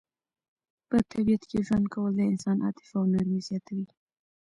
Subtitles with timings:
[0.89, 3.87] په طبیعت کې ژوند کول د انسان عاطفه او نرمي زیاتوي.